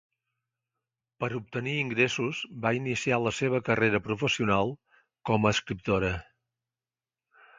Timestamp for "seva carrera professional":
3.41-4.75